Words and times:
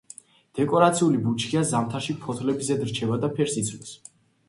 დეკორაციული 0.59 1.19
ბუჩქია, 1.27 1.63
ზამთარში 1.73 2.17
ფოთლები 2.25 2.71
ზედ 2.73 2.91
რჩება 2.91 3.23
და 3.27 3.35
ფერს 3.39 3.59
იცვლის. 3.67 3.99